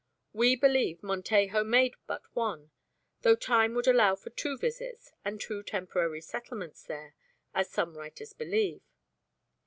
[0.33, 2.71] We believe Montejo made but one,
[3.21, 7.13] though time would allow for two visits and two temporary settlements there,
[7.53, 8.81] as some writers believe.